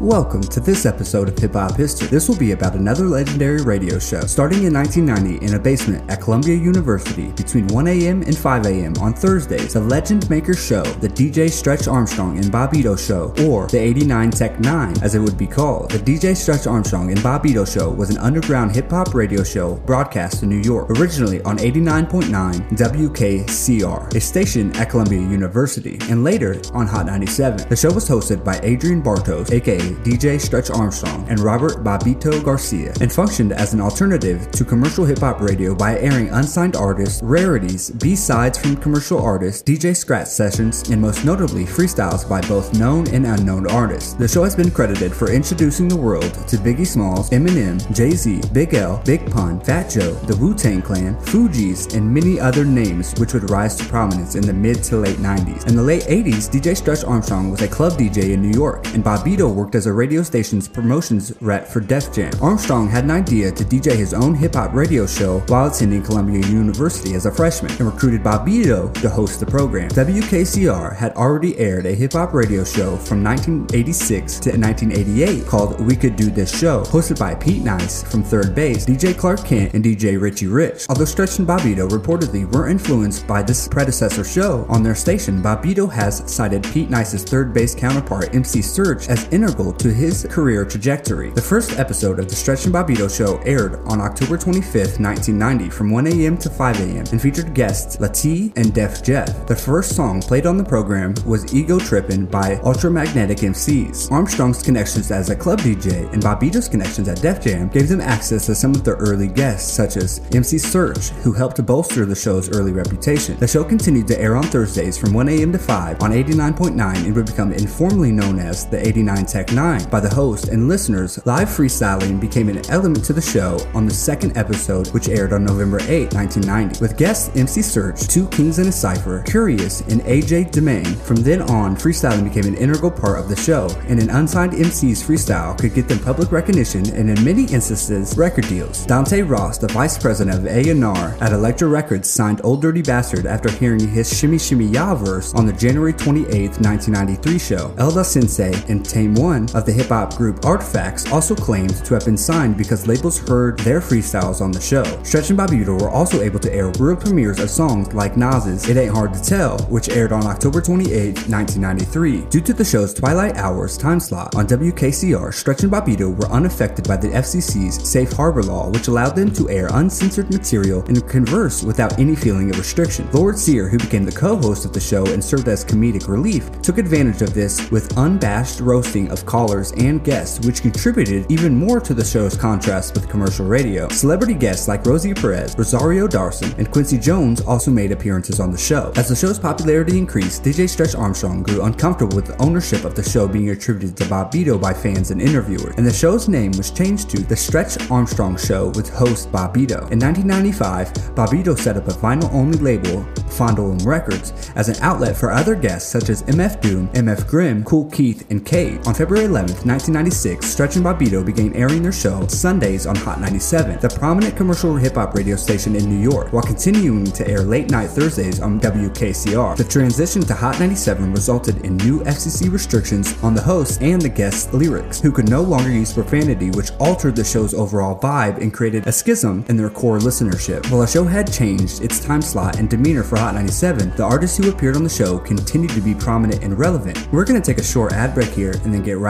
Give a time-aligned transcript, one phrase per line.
[0.00, 2.08] Welcome to this episode of Hip Hop History.
[2.08, 4.22] This will be about another legendary radio show.
[4.22, 8.22] Starting in 1990 in a basement at Columbia University between 1 a.m.
[8.22, 8.94] and 5 a.m.
[8.98, 13.78] on Thursdays, the Legend Maker Show, the DJ Stretch Armstrong and Bobbito Show, or the
[13.78, 15.90] 89 Tech 9 as it would be called.
[15.90, 20.42] The DJ Stretch Armstrong and Bobbito Show was an underground hip hop radio show broadcast
[20.42, 26.86] in New York, originally on 89.9 WKCR, a station at Columbia University, and later on
[26.86, 27.68] Hot 97.
[27.68, 32.92] The show was hosted by Adrian Bartos, aka DJ Stretch Armstrong, and Robert Bobbito Garcia,
[33.00, 37.90] and functioned as an alternative to commercial hip hop radio by airing unsigned artists, rarities,
[37.90, 43.26] B-sides from commercial artists, DJ scratch sessions, and most notably freestyles by both known and
[43.26, 44.14] unknown artists.
[44.14, 48.74] The show has been credited for introducing the world to Biggie Smalls, Eminem, Jay-Z, Big
[48.74, 53.50] L, Big Pun, Fat Joe, the Wu-Tang Clan, Fugees, and many other names which would
[53.50, 55.68] rise to prominence in the mid to late 90s.
[55.68, 59.04] In the late 80s, DJ Stretch Armstrong was a club DJ in New York, and
[59.04, 62.32] Bobbito worked as a radio station's promotions rep for Def Jam.
[62.42, 66.46] Armstrong had an idea to DJ his own hip hop radio show while attending Columbia
[66.48, 69.88] University as a freshman and recruited Bobbito to host the program.
[69.90, 75.96] WKCR had already aired a hip hop radio show from 1986 to 1988 called We
[75.96, 79.84] Could Do This Show, hosted by Pete Nice from Third Base, DJ Clark Kent, and
[79.84, 80.86] DJ Richie Rich.
[80.88, 85.90] Although Stretch and Bobbito reportedly were influenced by this predecessor show on their station, Bobbito
[85.90, 91.30] has cited Pete Nice's third base counterpart MC Serch as integral to his career trajectory.
[91.30, 95.90] The first episode of the Stretch and Bobbito show aired on October 25th, 1990 from
[95.90, 96.36] 1 a.m.
[96.38, 97.04] to 5 a.m.
[97.12, 99.46] and featured guests Latee and Def Jef.
[99.46, 104.10] The first song played on the program was Ego Trippin' by Ultramagnetic MCs.
[104.10, 108.46] Armstrong's connections as a club DJ and Bobbito's connections at Def Jam gave them access
[108.46, 112.14] to some of their early guests, such as MC Serch, who helped to bolster the
[112.14, 113.38] show's early reputation.
[113.38, 115.52] The show continued to air on Thursdays from 1 a.m.
[115.52, 120.00] to 5 on 89.9 and would become informally known as the 89 Tech 9 by
[120.00, 121.20] the host and listeners.
[121.26, 125.44] Live freestyling became an element to the show on the second episode, which aired on
[125.44, 130.50] November 8, 1990, with guests MC Serch, Two Kings and a Cipher, Kurious, and AJ
[130.50, 130.96] Demain.
[131.02, 135.02] From then on, freestyling became an integral part of the show, and an unsigned MC's
[135.02, 138.86] freestyle could get them public recognition and in many instances, record deals.
[138.86, 143.50] Dante Ross, the vice president of A&R at Elektra Records, signed Ol' Dirty Bastard after
[143.50, 147.74] hearing his Shimmy Shimmy Ya verse on the January 28, 1993 show.
[147.76, 151.94] El da Sensei and Tame One of the hip hop group Artifacts also claimed to
[151.94, 154.84] have been signed because labels heard their freestyles on the show.
[155.02, 158.76] Stretch and Bobbito were also able to air world premieres of songs like Nas's It
[158.76, 162.22] Ain't Hard to Tell, which aired on October 28, 1993.
[162.26, 166.86] Due to the show's Twilight Hours time slot on WKCR, Stretch and Bobbito were unaffected
[166.86, 171.62] by the FCC's Safe Harbor law, which allowed them to air uncensored material and converse
[171.62, 173.08] without any feeling of restriction.
[173.12, 176.78] Lord Sear, who became the co-host of the show and served as comedic relief, took
[176.78, 181.94] advantage of this with unabashed roasting of callers and guests, which contributed even more to
[181.94, 183.88] the show's contrast with commercial radio.
[183.90, 188.58] Celebrity guests like Rosie Perez, Rosario Dawson, and Quincy Jones also made appearances on the
[188.58, 188.92] show.
[188.96, 193.04] As the show's popularity increased, DJ Stretch Armstrong grew uncomfortable with the ownership of the
[193.04, 197.08] show being attributed to Bobbito by fans and interviewers, and the show's name was changed
[197.10, 199.78] to The Stretch Armstrong Show with host Bobbito.
[199.92, 205.54] In 1995, Bobbito set up a vinyl-only label, Fondle Records, as an outlet for other
[205.54, 208.84] guests such as MF Doom, MF Grimm, Kool Keith, and Kate.
[208.88, 213.78] On February 11, 1996, Stretch and Bobbito began airing their show Sundays on Hot 97,
[213.80, 217.70] the prominent commercial hip hop radio station in New York, while continuing to air late
[217.70, 219.56] night Thursdays on WKCR.
[219.56, 224.08] The transition to Hot 97 resulted in new FCC restrictions on the host and the
[224.08, 228.54] guests' lyrics, who could no longer use profanity, which altered the show's overall vibe and
[228.54, 230.70] created a schism in their core listenership.
[230.70, 234.38] While the show had changed its time slot and demeanor for Hot 97, the artists
[234.38, 237.06] who appeared on the show continued to be prominent and relevant.
[237.12, 239.09] We're going to take a short ad break here and then get right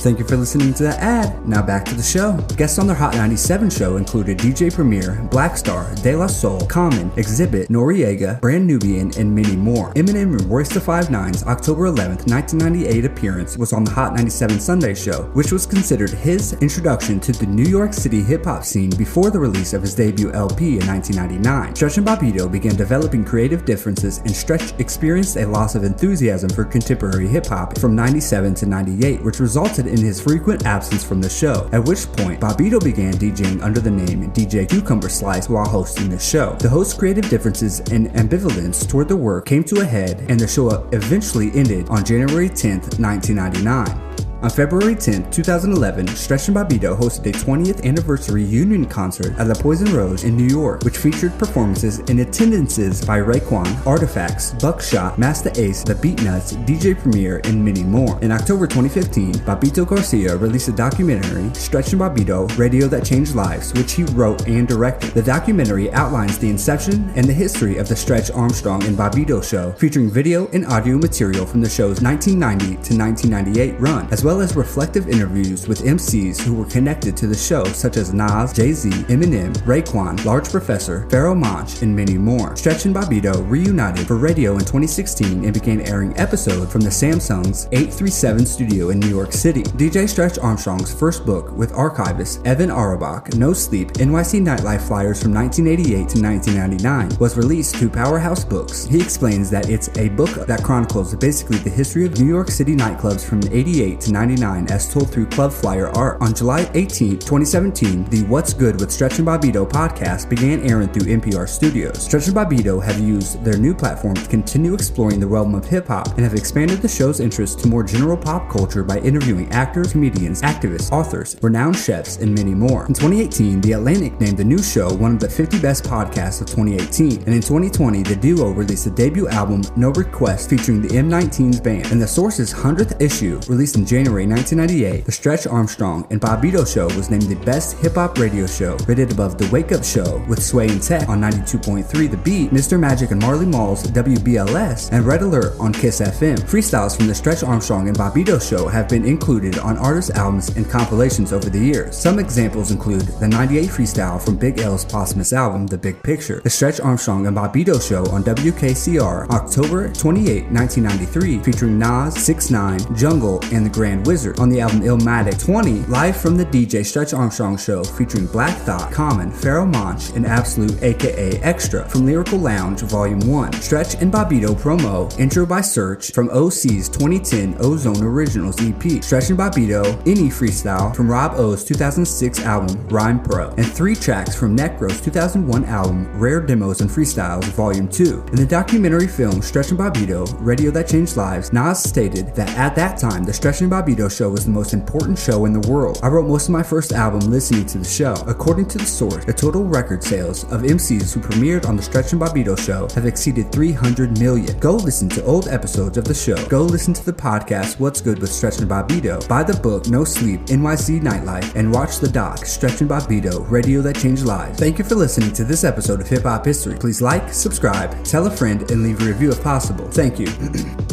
[0.00, 1.46] Thank you for listening to that ad.
[1.46, 2.32] Now back to the show.
[2.56, 7.66] Guests on their Hot 97 show included DJ Premier, Blackstar, De La Soul, Common, Xzibit,
[7.66, 9.92] Noreaga, Brand Nubian, and many more.
[9.92, 14.94] Eminem and Royce da 5'9's October 11th, 1998 appearance was on the Hot 97 Sunday
[14.94, 19.30] show, which was considered his introduction to the New York City hip hop scene before
[19.30, 21.74] the release of his debut LP in 1999.
[21.76, 26.64] Stretch and Bobbito began developing creative differences, and Stretch experienced a loss of enthusiasm for
[26.64, 31.28] contemporary hip hop from 97 to 98, which resulted in his frequent absence from the
[31.28, 36.08] show, at which point Bobbito began DJing under the name DJ Cucumber Slice while hosting
[36.08, 36.56] the show.
[36.60, 40.48] The host's creative differences and ambivalence toward the work came to a head, and the
[40.48, 44.09] show eventually ended on January 10, 1999.
[44.42, 49.54] On February 10, 2011, Stretch and Bobbito hosted a 20th anniversary union concert at the
[49.54, 55.52] Poisson Rouge in New York, which featured performances and attendances by Raekwon, Artifacts, Buckshot, Masta
[55.60, 58.18] Ace, The Beatnuts, DJ Premier, and many more.
[58.22, 63.74] In October 2015, Bobbito Garcia released a documentary, Stretch and Bobbito Radio That Changed Lives,
[63.74, 65.10] which he wrote and directed.
[65.10, 69.72] The documentary outlines the inception and the history of the Stretch Armstrong and Bobbito show,
[69.72, 74.42] featuring video and audio material from the show's 1990 to 1998 run, as well well
[74.42, 78.70] as reflective interviews with MCs who were connected to the show, such as Nas, Jay
[78.72, 82.54] Z, Eminem, Raekwon, Large Professor, Pharoahe Monch, and many more.
[82.54, 87.66] Stretch and Bobbito reunited for radio in 2016 and began airing episodes from the Samsung's
[87.72, 89.64] 837 studio in New York City.
[89.64, 95.34] DJ Stretch Armstrong's first book with archivist Evan Auerbach, No Sleep NYC Nightlife Flyers from
[95.34, 98.84] 1988 to 1999, was released to Powerhouse Books.
[98.84, 102.76] He explains that it's a book that chronicles basically the history of New York City
[102.76, 106.20] nightclubs from 88 to 1999 as told through Club Flyer art.
[106.20, 111.08] On July 18, 2017, the What's Good with Stretch and Bobbito podcast began airing through
[111.08, 112.04] NPR Studios.
[112.04, 115.86] Stretch and Bobbito have used their new platform to continue exploring the realm of hip
[115.86, 119.92] hop and have expanded the show's interest to more general pop culture by interviewing actors,
[119.92, 122.86] comedians, activists, authors, renowned chefs, and many more.
[122.86, 126.46] In 2018, The Atlantic named the new show one of the 50 best podcasts of
[126.48, 131.60] 2018, and in 2020, the duo released a debut album, No Request, featuring the M19's
[131.60, 136.20] band, and the Source's 100th issue, released in January January 1998, The Stretch Armstrong and
[136.20, 139.84] Bobbito Show was named the best hip hop radio show, rated above The Wake Up
[139.84, 142.76] Show with Sway and Tech on 92.3 The Beat, Mr.
[142.76, 146.40] Magic and Marley Marl's WBLS, and Red Alert on Kiss FM.
[146.40, 150.68] Freestyles from The Stretch Armstrong and Bobbito Show have been included on artist albums and
[150.68, 151.96] compilations over the years.
[151.96, 156.50] Some examples include the 98 freestyle from Big L's posthumous album, The Big Picture, The
[156.50, 163.38] Stretch Armstrong and Bobbito Show on WKCR, October 28, 1993, featuring Nas, 6 9 Jungle,
[163.52, 167.56] and the Grand Wizard on the album Illmatic 20, live from the DJ Stretch Armstrong
[167.56, 173.20] Show featuring Black Thought, Common, Pharoahe Monch, and Absolute aka Extra from Lyrical Lounge Volume
[173.20, 173.52] 1.
[173.54, 179.02] Stretch and Bobbito promo, intro by Serch from OC's 2010 Ozone Originals EP.
[179.02, 184.34] Stretch and Bobbito, Any Freestyle from Rob O's 2006 album Rhyme Pro, and three tracks
[184.34, 188.24] from Necro's 2001 album Rare Demos and Freestyles Volume 2.
[188.28, 192.74] In the documentary film Stretch and Bobbito, Radio That Changed Lives, Nas stated that at
[192.76, 195.68] that time the Stretch and Bobbito Bobbito show was the most important show in the
[195.68, 195.98] world.
[196.02, 198.14] I wrote most of my first album listening to the show.
[198.26, 202.12] According to the source, the total record sales of MCs who premiered on the Stretch
[202.12, 204.56] and Bobbito show have exceeded 300 million.
[204.60, 206.36] Go listen to old episodes of the show.
[206.48, 209.26] Go listen to the podcast What's Good with Stretch and Bobbito.
[209.28, 213.82] Buy the book No Sleep NYC Nightlife and watch the doc Stretch and Bobbito Radio
[213.82, 214.58] That Changed Lives.
[214.58, 216.76] Thank you for listening to this episode of Hip Hop History.
[216.76, 219.88] Please like, subscribe, tell a friend, and leave a review if possible.
[219.90, 220.28] Thank you.